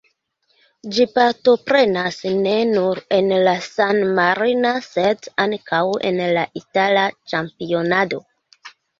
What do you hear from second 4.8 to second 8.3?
sed ankaŭ en la itala ĉampionado.